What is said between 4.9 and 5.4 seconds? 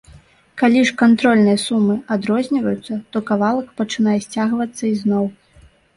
ізноў.